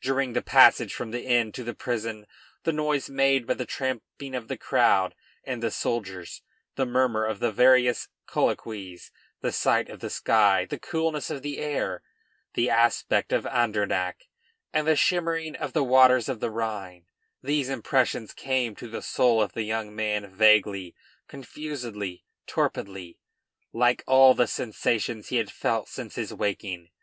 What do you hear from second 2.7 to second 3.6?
noise made by